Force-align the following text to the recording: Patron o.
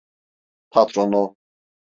Patron 0.71 1.09
o. 1.21 1.23